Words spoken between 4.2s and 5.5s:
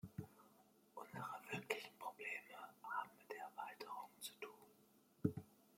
tun.